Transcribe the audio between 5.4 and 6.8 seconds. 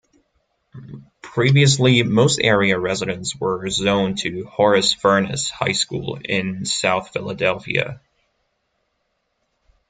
High School in